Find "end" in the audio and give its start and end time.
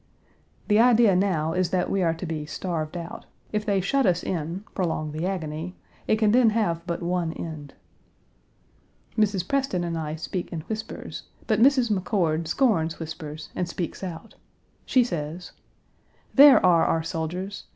7.33-7.75